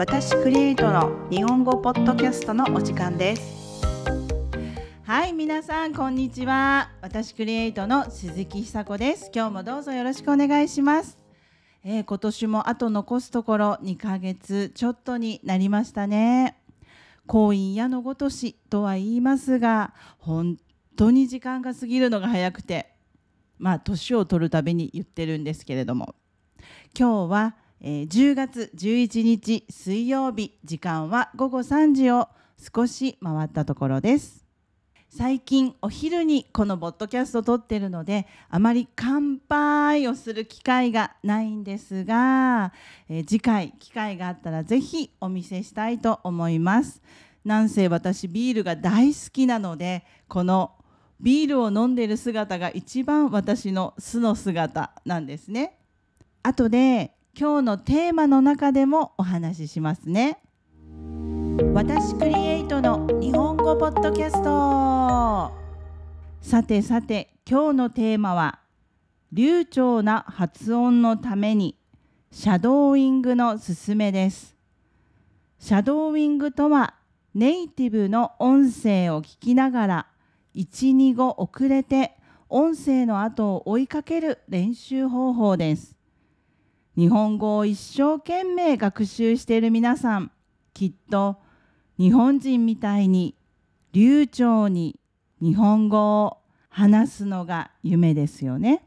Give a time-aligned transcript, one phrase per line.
[0.00, 3.82] 私クリエイトの日本語ポッドキャストのお時間です。
[5.02, 6.90] はい皆さんこんにちは。
[7.02, 9.30] 私クリエイトの鈴木久子です。
[9.34, 11.18] 今日もどうぞよろしくお願いします。
[11.84, 16.56] えー、今年もあと残すところ2ヶ月ちょっとになりましたね。
[17.26, 20.56] 婚姻矢のごとしとは言いますが本
[20.96, 22.94] 当に時間が過ぎるのが早くて
[23.58, 26.14] まあ年を取るたびに言ってるんですけれども。
[26.98, 34.44] 今日は、えー、10月11日水曜日時間は午後3時を少し回ったところです。
[35.08, 42.72] 最近お昼にこのポッドキャストを撮ってるのであまり乾杯をする機会がないんですが、
[43.08, 47.02] えー、次回機会があったらぜひお見せしたいと思います。
[47.44, 50.72] なんせ私ビールが大好きなのでこの
[51.18, 55.78] ビールを飲んでる姿が一番私の素の姿なんですね。
[56.42, 60.42] 後で今日のテーマの中でもお話ししますね。
[61.72, 65.50] 私クリエイトの日本語ポッドキャスト。
[66.42, 68.60] さてさて今日のテーマは
[69.32, 71.78] 流暢な発音のために
[72.30, 74.54] シャドーイングのすすめです。
[75.58, 76.92] シャドーイングとは
[77.34, 80.06] ネイティブの音声を聞きながら
[80.54, 82.18] 12語遅れて
[82.50, 85.99] 音声の後を追いかける練習方法です。
[87.00, 90.30] 日本語を一生懸命学習している皆さん
[90.74, 91.38] きっと
[91.96, 93.34] 日本人みたいに
[93.92, 95.00] 流暢に
[95.40, 96.36] 日本語を
[96.68, 98.84] 話すのが夢ですよね。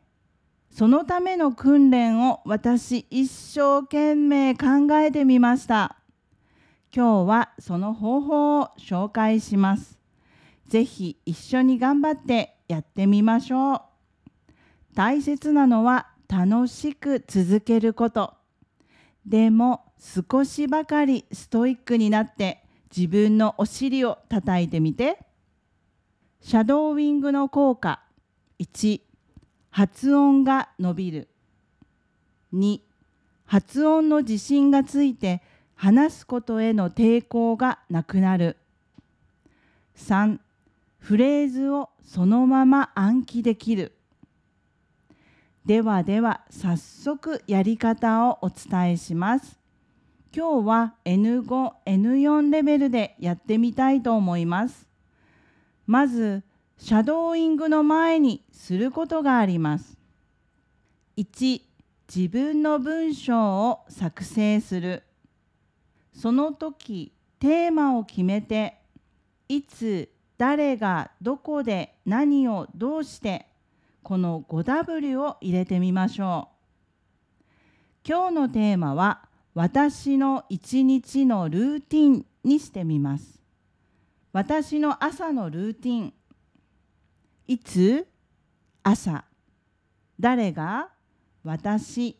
[0.70, 5.96] そのための訓練を私一生懸命考えてみました。
[6.96, 9.98] 今日はその方法を紹介します。
[10.68, 13.82] ぜひ一緒に頑張ってやってみましょう。
[14.94, 18.34] 大切なのは楽しく続けること。
[19.26, 22.64] でも少しばかりストイックになって
[22.96, 25.20] 自分のお尻を叩いてみて。
[26.46, 28.02] シャドーウィングの効果
[28.60, 29.00] 1
[29.70, 31.30] 発音が伸びる
[32.54, 32.82] 2
[33.46, 35.42] 発音の自信がついて
[35.74, 38.58] 話すことへの抵抗がなくなる
[39.98, 40.40] 3
[40.98, 43.94] フレーズをそのまま暗記できる
[45.66, 49.58] ではでは早速やり方をお伝えします。
[50.36, 54.90] 今日は N5、N4 レベルでやってみたいと思います。
[55.88, 56.44] まず
[56.78, 59.98] シャドーイングの前にすることがあります。
[61.16, 61.62] 1
[62.14, 65.04] 自分の文章を作成する。
[66.14, 68.82] その時テーマを決めて
[69.48, 73.48] いつ誰がどこで何をどうして
[74.04, 77.44] この 5W を入れてみましょう。
[78.06, 83.42] 今日のテーマは私の一日のルーティンにしてみます。
[84.34, 86.14] 私の朝のルーティン。
[87.48, 88.06] いつ？
[88.84, 89.24] 朝。
[90.20, 90.90] 誰が？
[91.44, 92.18] 私。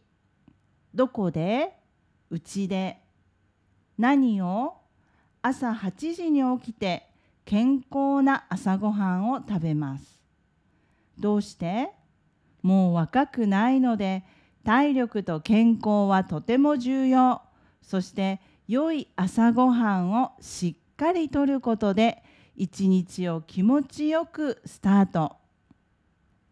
[0.94, 1.74] どこで？
[2.30, 3.00] うちで。
[3.98, 4.76] 何を？
[5.42, 7.10] 朝8時に起きて
[7.44, 10.23] 健康な朝ごはんを食べます。
[11.18, 11.92] どうして？
[12.62, 14.24] もう若くないので
[14.64, 17.42] 体力と健康はとても重要。
[17.82, 22.24] そして良い朝ごはんをしっかりとることで
[22.56, 25.36] 一日を気持ちよくスタート。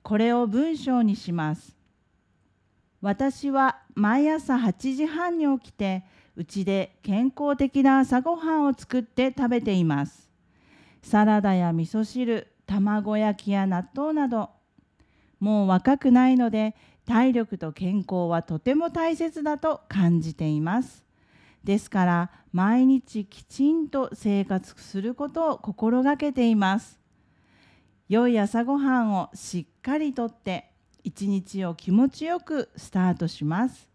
[0.03, 1.75] これを文章にします。
[3.01, 6.03] 私は毎朝8時半に起きて
[6.35, 10.29] うちで健康的な朝ごはんを作って食べています。
[11.01, 14.49] サラダや味噌汁、卵焼きや納豆など、
[15.39, 21.03] もう若くないので体力と健康はとても大切だと感じています。
[21.63, 26.99] ですから毎日きちんと生活することを心がけています。
[28.09, 30.71] 良い朝ごはんをしっかりとって
[31.03, 33.89] 一日を気持ちよくスタートします。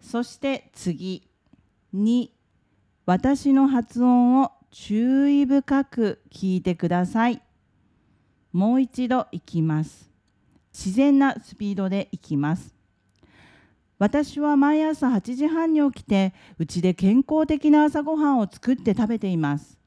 [0.00, 1.28] そして次
[1.94, 2.30] 2
[3.06, 7.42] 私の発音を注意深く聞いてください
[8.52, 10.10] もう一度いきます
[10.72, 12.74] 自然なスピードでいきます
[13.98, 19.78] 私は毎朝8時半に起きてうちで健康的な朝ごはんを作って食べています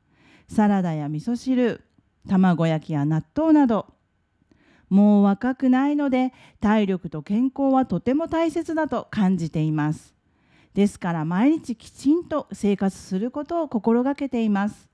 [0.48, 1.82] サラダや味噌汁
[2.28, 3.96] 卵焼きや納豆など
[4.90, 10.14] もう若くないので体力と健康はとても大切だと感じています。
[10.74, 14.90] ですから毎日きちんと生活することを心がけています。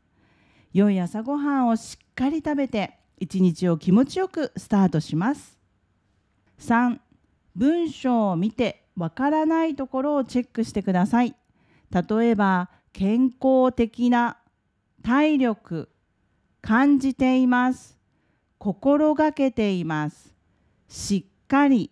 [0.73, 5.59] 良い朝ごはんをしっかり食べて一日を気持ちよくスタートします。
[6.59, 6.97] 3
[7.55, 11.35] 文章を見てわからないところをチェックしてください。
[11.91, 14.37] 例えば健康的な
[15.03, 15.89] 体力
[16.61, 17.97] 感じています
[18.57, 20.35] 心がけています
[20.87, 21.91] しっかり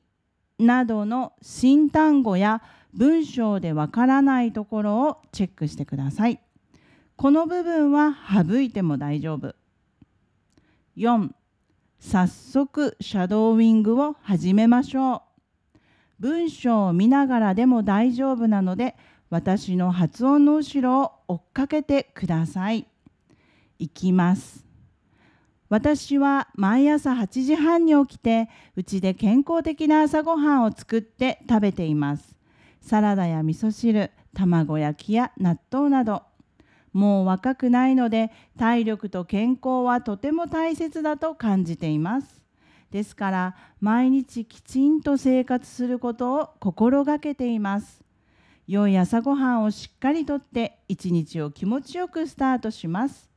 [0.58, 2.62] などの新単語や
[2.94, 6.40] 文章でわからないところをチェックしてください。
[7.16, 9.59] この部分は省いても大丈夫。
[11.00, 11.30] 4.
[12.02, 15.24] 早速シャドーウィングを始めましょ
[15.74, 15.80] う。
[16.20, 18.98] 文章を見ながらでも大丈夫なので
[19.30, 22.86] 私の発音の後ろを追っかけてください。
[23.78, 24.66] いきます。
[25.70, 32.36] 私は毎朝8時半に起きてうちで健康的な朝ごはんを作って食べています。
[32.82, 36.29] サラダや味噌汁、卵焼きや納豆など。
[37.00, 42.42] もう若くないので体力と健康はとても大切だと感じています。
[42.92, 48.04] ですから毎日きちんと生活することを心がけています。
[48.68, 53.30] 良い朝ごはんをしっかりとって一日を気持ちよくスタートします。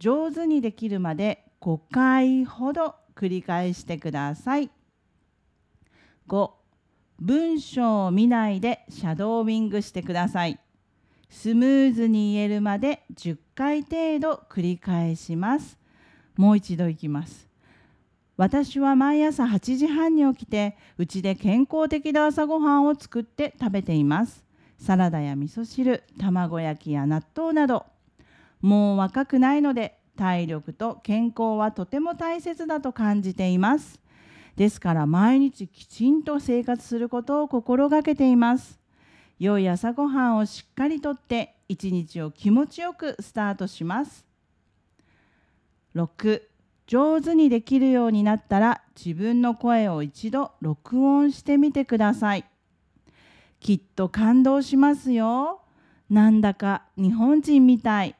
[0.00, 4.70] 上手にできるまで5回ほど繰り返してください。
[6.26, 6.50] 5
[7.20, 10.58] 文章を見ないでシャドーウィングしてください。
[11.30, 15.78] スムーズに言えるまで10回程度繰り返します。
[16.36, 17.48] もう一度いきます。
[18.36, 24.44] 私は毎朝8時半に起きてうちで健康的な朝ごはんを作って食べています。
[24.78, 27.86] サラダや味噌汁、卵焼きや納豆など
[28.60, 34.00] もう若くないので体力と健康はとても大切だと感じています。
[34.56, 38.79] ですから毎日きちんと生活することを心がけています。
[39.40, 44.26] 良い朝ごはんをしっかりとって一日を気持ちよくスタートします。
[45.96, 46.42] 6
[46.86, 52.44] 上手にできるようになったら自分の声を一度録音してみてください。
[53.60, 55.62] きっと感動しますよ。
[56.10, 58.16] なんだか日本人みたい。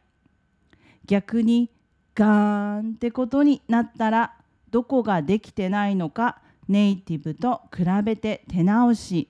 [1.04, 1.70] 逆に
[2.14, 4.36] ガーンってことになったら
[4.70, 9.28] どこができてないのかネイティブと比べて手直し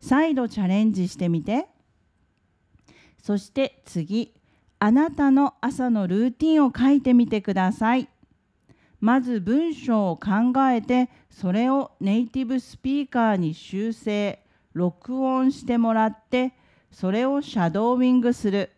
[0.00, 1.66] 再度チャレンジしてみて。
[3.22, 4.34] そして次
[4.78, 8.08] あなたの朝のルーティンを書いてみてください。
[9.00, 16.54] まず文章を考えてそれをネイティブスピーカーに修正録音してもらって
[16.90, 18.70] それをシャドーウィングする。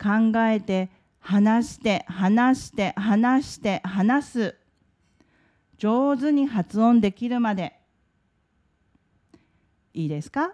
[0.00, 4.56] 考えて話して話して話して話す。
[5.76, 7.77] 上手に発音できるまで。
[9.98, 10.52] いいですか？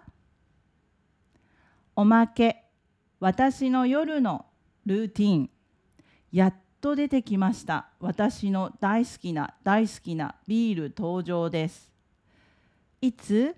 [1.95, 2.63] おまけ
[3.19, 4.47] 私の夜の
[4.87, 5.49] ルーティン。
[6.31, 7.89] やっと出てきました。
[7.99, 11.91] 私の大好きな大好きなビール登場です。
[13.01, 13.55] いつ？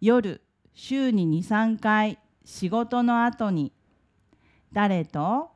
[0.00, 0.40] 夜
[0.74, 3.72] 週に23回仕事の後に。
[4.72, 5.52] 誰と？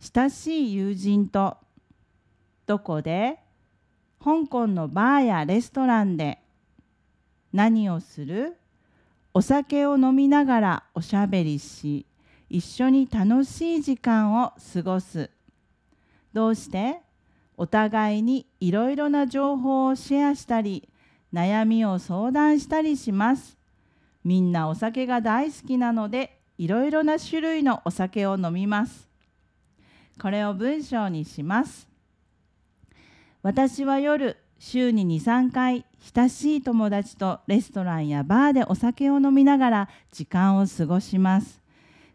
[0.00, 1.56] 親しい友人と。
[2.66, 3.38] どこで？
[4.18, 6.40] 香港のバーやレストランで。
[7.52, 8.56] 何をする？
[9.36, 12.06] お酒を飲みながらおしゃべりし
[12.48, 15.28] 一緒に楽しい時間を過ごす。
[16.32, 17.00] どうして？
[17.56, 20.88] お互いにいろいろな情報をシェアしたり
[21.32, 23.58] 悩みを相談したりします。
[24.22, 29.08] みんなお酒が大好きなのでいろいろな種類のお酒を飲みます。
[30.20, 31.88] これを文章にします。
[33.42, 35.84] 私は夜週に2、3回
[36.14, 41.62] 親しい友達とレストランやバーでお酒を飲みながら時間を過ごします。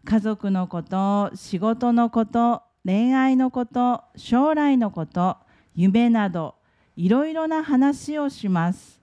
[0.06, 5.38] 家族のこと、仕事のこと、恋愛のこと、将来のこと、
[5.76, 6.56] 夢など
[6.96, 9.00] いろいろな話をします。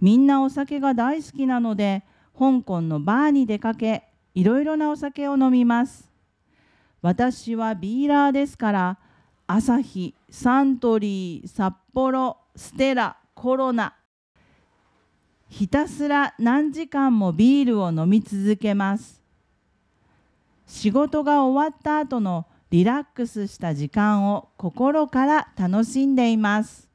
[0.00, 2.04] みんなお酒が大好きなので
[2.38, 6.10] 香港のバーに出かけいろいろなお酒を飲みます。
[7.02, 8.98] 私はビーラーですから
[9.46, 13.94] アサヒサントリー札幌ステラコロナ。
[15.48, 19.20] ひたすら何時間もビールを飲み続けます。
[20.68, 26.88] 仕事が終わった後のリラックスした時間を心から楽しんでいます。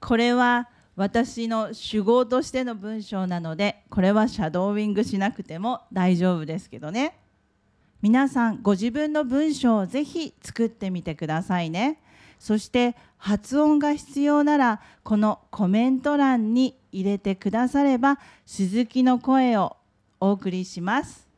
[0.00, 7.16] これは私の主語としての文章なのでこれはシャドーウィングしなくても大丈夫ですけどね。
[8.02, 12.00] 皆さんご自分の文章をぜひ作ってみてくださいね。
[12.42, 19.76] そして発音が必要ならこのコメント欄に入れてくだされば鈴木の声を
[20.18, 21.28] お送りします。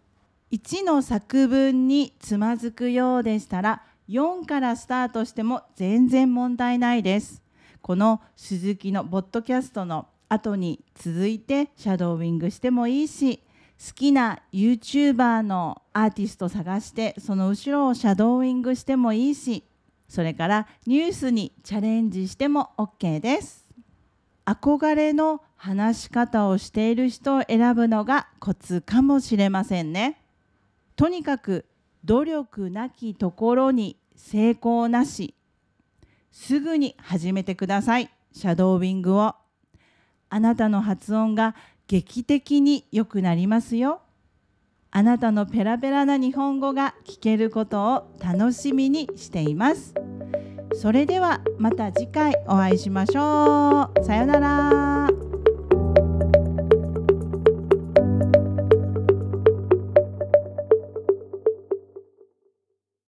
[0.50, 7.42] 1の作文につまずくようでしたら4からスタートしても全然問題ないです。
[7.82, 13.42] この鈴木のボッドキャストの後に続いてシャドーウィングしてもいいし
[13.78, 19.64] 好きな YouTuber のアーティスト探してその後ろをシャドーイングしてもいいし
[20.08, 23.64] それからニュースにチャレンジしても OK です。
[24.46, 30.20] 憧れの話し方をしている人を選ぶのがコツかもしれませんね。
[30.96, 31.64] とにかく
[32.04, 35.34] 努力なきところに成功なし。
[36.30, 38.10] すぐに始めてください。
[38.32, 39.34] シャドーイングを。
[40.28, 41.54] あなたの発音が
[41.86, 44.02] 劇的に良くなりますよ。
[44.96, 49.92] あなたのペラペラな日本語が聞けることを楽しみにしています。
[50.72, 54.04] それではまた次回お会いしましょう。
[54.04, 55.23] さようなら。